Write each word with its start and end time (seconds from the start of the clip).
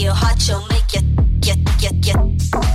you 0.00 0.10
hot, 0.10 0.40
she'll 0.40 0.64
make 0.68 0.92
you, 0.92 1.00
get, 1.40 1.58
get, 1.78 2.00
get. 2.00 2.67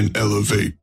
and 0.00 0.16
elevate. 0.16 0.79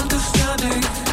understanding. 0.00 1.03